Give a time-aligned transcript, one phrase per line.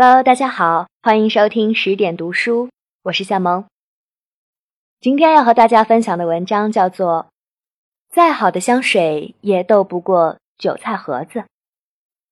[0.00, 2.68] Hello，大家好，欢迎收听十点读书，
[3.02, 3.64] 我是夏萌。
[5.00, 7.26] 今天要和大家分享的文章叫做
[8.14, 11.40] 《再好的香水也斗不过韭菜盒子》，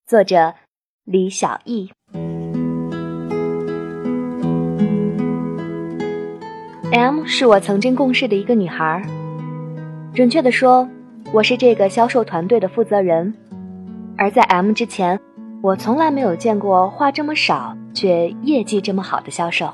[0.06, 0.54] 作者
[1.02, 1.90] 李小艺。
[6.92, 9.02] M 是我曾经共事的一个女孩，
[10.14, 10.88] 准确的说，
[11.32, 13.34] 我是这个销售团队的负责人。
[14.16, 15.18] 而在 M 之前，
[15.62, 19.68] 我从来没有见过话这么少却业绩这么好的销售。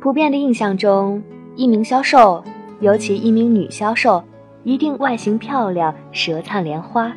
[0.00, 1.22] 普遍的印象中，
[1.54, 2.42] 一名销售，
[2.80, 4.22] 尤其一名女销售，
[4.64, 7.12] 一定外形漂亮、舌灿莲花、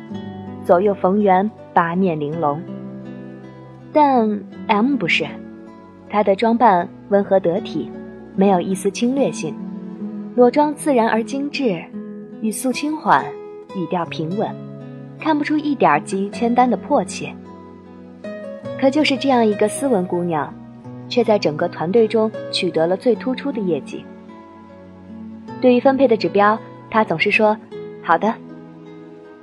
[0.64, 2.60] 左右逢源、八面玲珑。
[3.92, 5.26] 但 M 不是，
[6.08, 7.90] 她的装扮温和得体，
[8.36, 9.54] 没有一丝侵略性，
[10.36, 11.82] 裸妆自然而精致，
[12.42, 13.24] 语速轻缓，
[13.74, 14.69] 语调平稳。
[15.20, 17.32] 看不出一点急于签单的迫切，
[18.80, 20.52] 可就是这样一个斯文姑娘，
[21.08, 24.04] 却在整个团队中取得了最突出的业绩。
[25.60, 26.58] 对于分配的指标，
[26.90, 27.56] 她总是说
[28.02, 28.34] ：“好的。”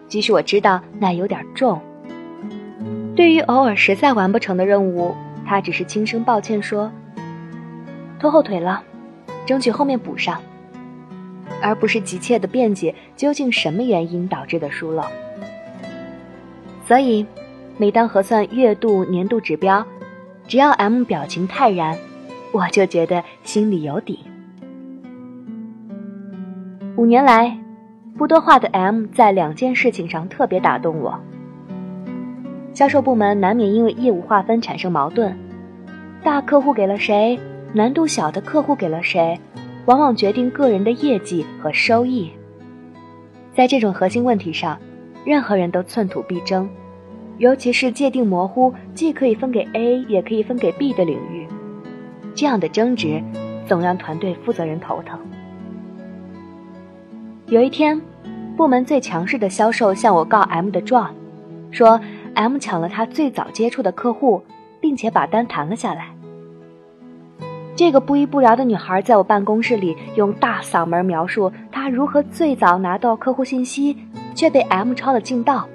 [0.09, 1.79] 即使我知道那有点重。
[3.15, 5.13] 对于偶尔实在完不成的任务，
[5.45, 6.91] 她只是轻声抱歉说
[8.19, 8.81] ：“拖后腿了，
[9.45, 10.41] 争取后面补上。”
[11.61, 15.03] 而不是急切的辩解究竟什么原因导致的疏漏。
[16.87, 17.25] 所以，
[17.75, 19.85] 每当核算月度、年度指标，
[20.47, 21.97] 只要 M 表情泰然，
[22.53, 24.19] 我就觉得心里有底。
[26.95, 27.57] 五年来，
[28.17, 31.19] 不多话的 M 在两件事情上特别打动我。
[32.73, 35.35] 销售部门难免因为业务划分产生矛盾，
[36.23, 37.37] 大客户给了谁，
[37.73, 39.37] 难度小的客户给了谁，
[39.87, 42.31] 往往决定个人的业绩和收益。
[43.53, 44.79] 在这种核心问题上。
[45.27, 46.69] 任何人都寸土必争，
[47.37, 51.45] 尤其是界定模糊，既可以分给 A，也可以分给 B 的领域，
[52.33, 53.21] 这样的争执
[53.65, 55.19] 总让团队负责人头疼。
[57.47, 58.01] 有一天，
[58.55, 61.13] 部门最强势的销售向我告 M 的状，
[61.71, 61.99] 说
[62.33, 64.41] M 抢了他最早接触的客户，
[64.79, 66.07] 并且把单谈了下来。
[67.75, 73.97] 这个不依不饶的女孩在我办公室里用大嗓门描述她如何最早拿到客户信息。
[74.37, 75.67] 却被 M 抄了近道。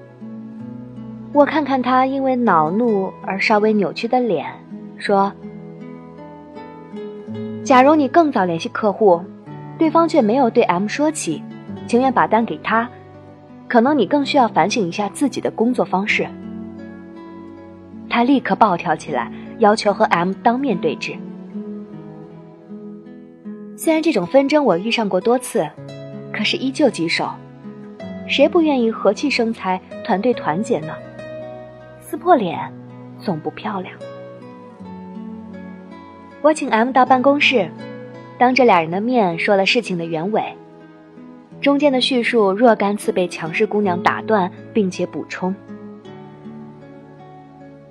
[1.32, 4.46] 我看看他因为恼怒而稍微扭曲的脸，
[4.96, 5.32] 说
[7.64, 9.20] ：“假如你更早联系客户，
[9.76, 11.42] 对方却没有对 M 说起，
[11.88, 12.88] 情愿把单给他，
[13.66, 16.24] 可能你更需要反省一下自己的工作方式。”
[18.08, 21.16] 他立刻暴跳起来，要求和 M 当面对质。
[23.76, 25.68] 虽然这种纷争我遇上过多次，
[26.32, 27.28] 可是依旧棘手。
[28.26, 30.94] 谁不愿意和气生财、团队团结呢？
[32.00, 32.58] 撕破脸
[33.18, 33.94] 总不漂亮。
[36.40, 37.70] 我请 M 到办公室，
[38.38, 40.42] 当着俩人的面说了事情的原委，
[41.60, 45.54] 中间的叙述若干次被强势姑娘打断，并且补充。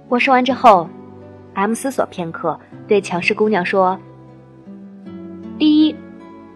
[0.09, 0.89] 我说完之后
[1.53, 3.97] ，M 思索片刻，对强势姑娘说
[5.57, 5.95] ：“第一，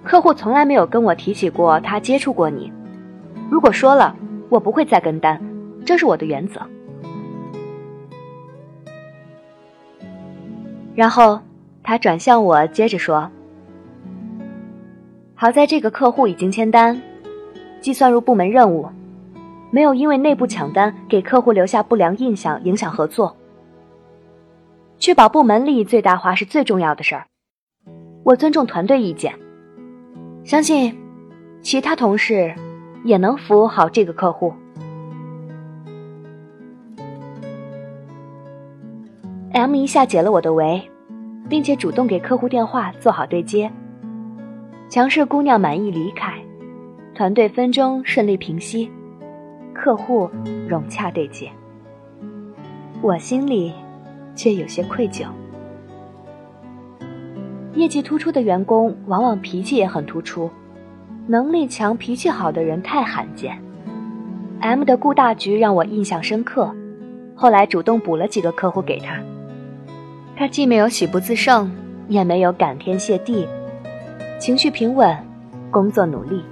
[0.03, 2.71] 客户从来没有跟我提起过他接触过你。”
[3.49, 4.15] 如果说了，
[4.49, 5.39] 我不会再跟单，
[5.85, 6.61] 这是我的原则。
[10.95, 11.39] 然后
[11.83, 13.29] 他转向我，接着说
[15.35, 16.99] ：“好在这个客户已经签单，
[17.81, 18.87] 计算入部门任务，
[19.71, 23.35] 没有因为内部抢单给客户留下不良印象，影响合作。
[24.97, 27.27] 确保部门利益最大化是最重要的事儿。
[28.23, 29.35] 我尊重团队意见，
[30.43, 30.97] 相信
[31.61, 32.55] 其他同事。”
[33.05, 34.51] 也能服务好这个客户。
[39.53, 40.81] M 一下解了我的围，
[41.47, 43.71] 并且主动给客户电话做好对接。
[44.89, 46.33] 强势姑娘满意离开，
[47.13, 48.91] 团队纷争顺利平息，
[49.71, 50.27] 客户
[50.67, 51.49] 融洽对接。
[53.03, 53.71] 我心里
[54.35, 55.27] 却有些愧疚。
[57.75, 60.49] 业绩突出的员工往往脾气也很突出。
[61.27, 63.59] 能力强、脾气好的人太罕见。
[64.59, 66.71] M 的顾大局让我印象深刻，
[67.35, 69.19] 后来主动补了几个客户给他。
[70.35, 71.71] 他既没有喜不自胜，
[72.07, 73.47] 也没有感天谢地，
[74.37, 75.17] 情绪平稳，
[75.71, 76.43] 工作努力。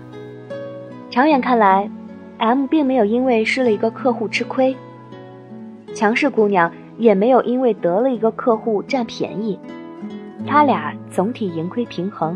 [1.11, 1.87] 长远看来
[2.39, 4.75] ，M 并没有因为失了一个客户吃亏，
[5.93, 9.59] 强势姑娘也没有因为得了一个客户占便宜，
[10.47, 12.35] 他俩总体盈亏平衡。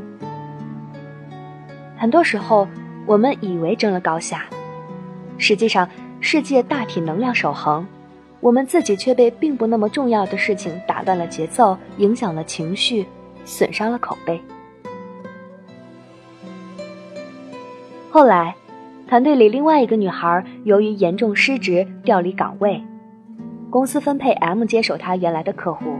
[1.97, 2.67] 很多时候，
[3.05, 4.45] 我们以为争了高下，
[5.37, 5.89] 实际上
[6.19, 7.85] 世界大体能量守恒，
[8.39, 13.05] 我们自己却被并不那么重要的事情打乱了节奏，影响了情绪，
[13.45, 14.39] 损伤了口碑。
[18.11, 18.55] 后来，
[19.07, 22.81] 团队里另外一个女孩由于严重失职调离岗位，
[23.69, 25.97] 公司分配 M 接手她原来的客户，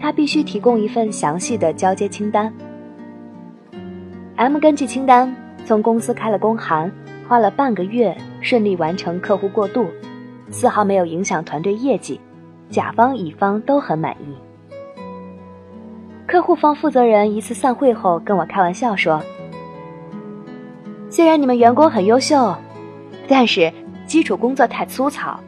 [0.00, 2.52] 她必须提供一份详细的交接清单。
[4.36, 5.34] M 根据清单
[5.64, 6.92] 从公司开了公函，
[7.26, 9.86] 花了半个月顺利完成客户过渡。
[10.50, 12.20] 丝毫没有影响团队业绩，
[12.68, 14.36] 甲方乙方都很满意。
[16.26, 19.22] 客户方负责人一次散会后跟我开玩笑说
[21.08, 22.54] ：“虽然你们员工很优秀，
[23.26, 23.72] 但是
[24.06, 25.40] 基础工作太粗糙，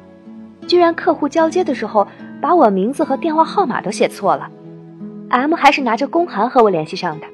[0.67, 2.09] 居然客户交接的时候
[2.41, 4.51] 把我名字和电话号码都写错了
[5.29, 7.27] ，M 还是拿着公函和我联系上的。”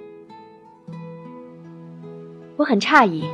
[2.56, 3.24] 我很诧异，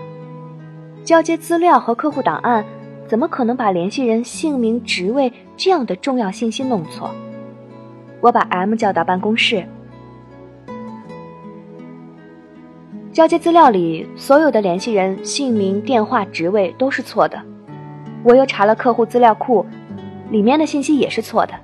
[1.05, 2.64] 交接资料和客户档案。
[3.06, 7.11] 怎么可能把联系人姓名、职位这样的重要信息弄错？
[8.20, 9.64] 我把 M 叫到办公室，
[13.12, 17.37] 交接资料里所有的联系人姓名、电话、职位都是错的。
[18.23, 19.66] 我又查了客户资料库，
[20.31, 21.55] 里面的信息也是错的。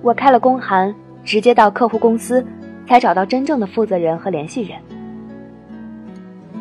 [0.00, 2.42] 我开了公函，直接到客户公司，
[2.88, 4.78] 才找到真正的负责人和联系人。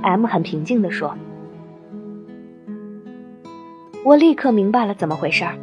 [0.02, 1.16] M 很平静地说。
[4.04, 5.54] 我立刻明白了怎么回事儿。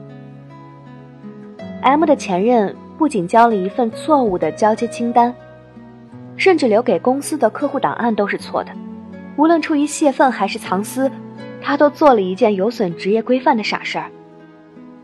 [1.82, 5.34] M 的前任不仅交了一份错误的交接清单，
[6.36, 8.70] 甚至留给公司的客户档案都是错的。
[9.36, 11.10] 无论出于泄愤还是藏私，
[11.60, 14.10] 他都做了一件有损职业规范的傻事儿。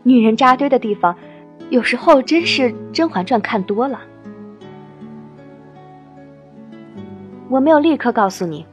[0.03, 1.15] 女人扎堆的地方，
[1.69, 3.99] 有时候真是《甄嬛传》看多了。
[7.49, 8.65] 我没有立刻告诉你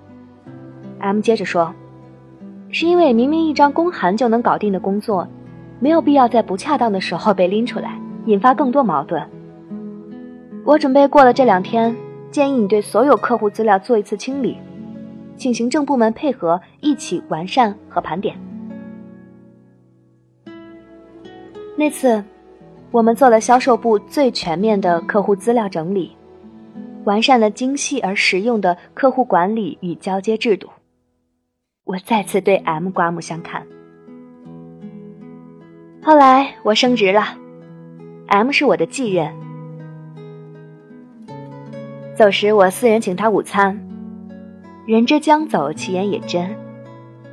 [1.02, 1.74] ，M 接着说。
[2.74, 5.28] 是因为明明一张公函就能搞定的工作，
[5.78, 9.22] 没有必要在不恰当的时候被拎出来，引发更多矛盾。
[10.64, 11.94] 我准备过了这两天，
[12.30, 14.56] 建议你对所有客户资料做一次清理，
[15.36, 18.34] 请行政部门配合一起完善和盘点。
[21.76, 22.24] 那次，
[22.90, 26.16] 我们做了销售部最全面的客户资料整理，
[27.04, 30.70] 完善了精细而实用的客户管理与交接制度。
[31.84, 33.66] 我再次对 M 刮目相看。
[36.00, 37.36] 后来我升职了
[38.28, 39.34] ，M 是我的继任。
[42.14, 43.84] 走时我私人请他午餐，
[44.86, 46.54] 人之将走，其言也真。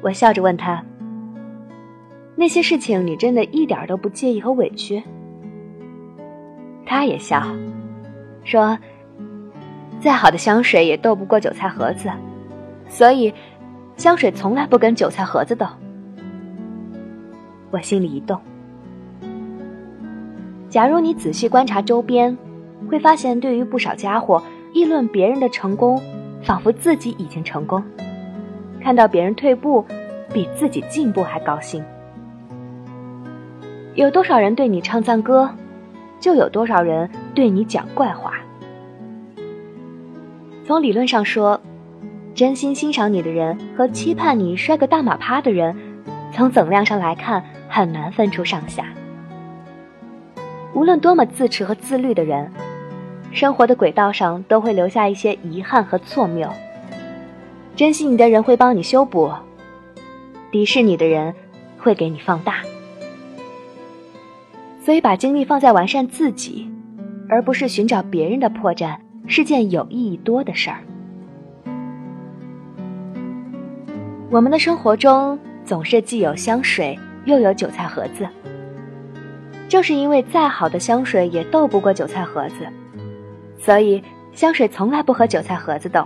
[0.02, 0.84] 我笑着问他
[2.36, 5.04] ：“那些事情你真的一点都不介意和委屈？”
[6.88, 7.44] 他也笑，
[8.44, 8.80] 说
[10.02, 12.10] ：“再好的香水也斗不过韭菜盒子，
[12.88, 13.32] 所以。”
[14.00, 15.68] 香水从来不跟韭菜盒子斗。
[17.70, 18.40] 我心里一动。
[20.70, 22.36] 假如你仔细观察周边，
[22.90, 24.42] 会发现，对于不少家伙，
[24.74, 26.02] 议论别人的成功，
[26.42, 27.82] 仿佛自己已经成功；
[28.82, 29.84] 看到别人退步，
[30.34, 31.84] 比自己进步还高兴。
[33.96, 35.50] 有多少人对你唱赞歌，
[36.22, 38.36] 就有多少人对你讲怪话。
[40.66, 41.60] 从理论上说。
[42.40, 45.76] 真心欣赏你的人和期盼你摔个大马趴的人，
[46.32, 48.86] 从总量上来看很难分出上下。
[50.74, 52.50] 无论多么自持和自律的人，
[53.34, 56.50] 生活的轨道上都会留下一些遗憾和错谬。
[57.76, 59.30] 珍惜你的人会帮你修补，
[60.50, 61.36] 敌视你的人
[61.78, 62.62] 会给你放大。
[64.82, 66.72] 所以，把精力放在完善自己，
[67.28, 68.96] 而不是寻找别人的破绽，
[69.28, 70.80] 是件有意义多的事儿。
[74.32, 78.28] 我们的生活中总是既有香水又有韭菜盒子，
[79.68, 82.68] 正是因为再好的香水也斗不过韭菜盒子，
[83.58, 86.06] 所以香水从来不和韭菜盒子斗。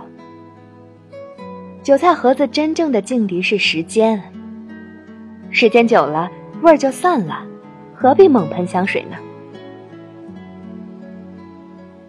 [1.82, 4.22] 韭菜盒子真正的劲敌是时间，
[5.50, 6.30] 时间久了
[6.62, 7.44] 味儿就散了，
[7.94, 9.18] 何必猛喷香水呢？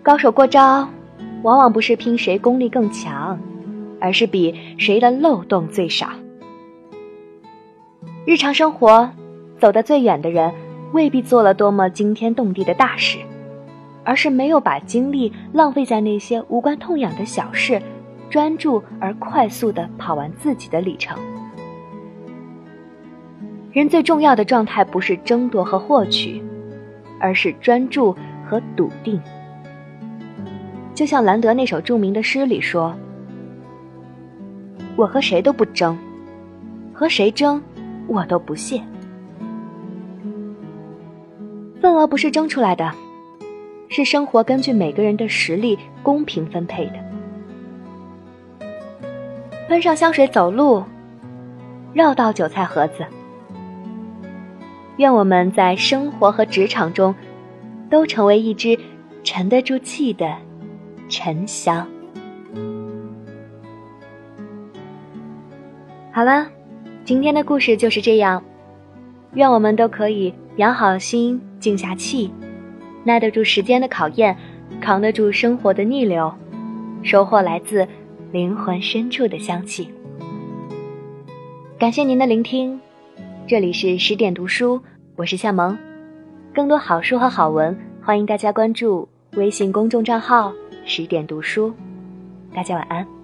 [0.02, 0.88] 高手过招，
[1.44, 3.38] 往往不是拼谁功力更强。
[4.06, 6.08] 而是比谁的漏洞最少。
[8.24, 9.10] 日常生活
[9.58, 10.54] 走得最远的人，
[10.94, 13.18] 未必做了多么惊天动地的大事，
[14.04, 17.82] 而是没有把精力浪费在那些无关痛痒的小事，
[18.30, 21.18] 专注而快速的跑完自己的里程。
[23.72, 26.44] 人最重要的状态不是争夺和获取，
[27.20, 28.16] 而是专注
[28.48, 29.20] 和笃定。
[30.94, 32.96] 就像兰德那首著名的诗里说。
[34.96, 35.98] 我和谁都不争，
[36.94, 37.62] 和谁争，
[38.08, 38.82] 我都不屑。
[41.82, 42.92] 份额不是争出来的，
[43.90, 46.94] 是生活根据每个人的实力公平分配的。
[49.68, 50.84] 喷上香水走路，
[51.94, 53.06] 绕到韭菜盒子。
[54.98, 57.14] 愿我们在生活和职场中，
[57.90, 58.80] 都成为一只
[59.24, 60.34] 沉得住气的
[61.10, 61.86] 沉香。
[66.16, 66.48] 好了，
[67.04, 68.42] 今天的故事就是这样。
[69.34, 72.32] 愿我们都可以养好心，静下气，
[73.04, 74.34] 耐得住时间的考验，
[74.80, 76.34] 扛得住生活的逆流，
[77.04, 77.86] 收获来自
[78.32, 79.90] 灵魂深处的香气。
[81.78, 82.80] 感谢您的聆听，
[83.46, 84.82] 这里是十点读书，
[85.18, 85.78] 我是夏萌。
[86.54, 90.54] 更多好书和好文，欢迎大家关注微信公众账号
[90.88, 91.74] “十点读书”。
[92.56, 93.15] 大家晚安。